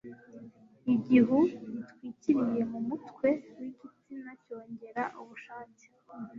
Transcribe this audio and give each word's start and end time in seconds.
Igihu 0.93 1.39
gitwikiriye 2.01 2.63
ku 2.71 2.79
mutwe 2.87 3.29
w'igitsina 3.57 4.31
cyongera 4.43 5.03
ubushake, 5.21 5.85